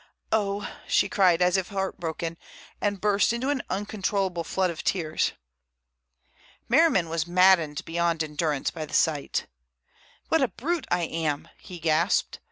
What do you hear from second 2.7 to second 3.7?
and burst into an